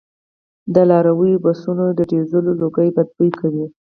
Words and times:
د 0.73 0.75
لاریو 0.89 1.35
او 1.37 1.41
بسونو 1.43 1.85
د 1.97 1.99
ډیزلو 2.11 2.51
لوګي 2.61 2.89
بد 2.95 3.07
بوی 3.15 3.31
کوي 3.39 3.65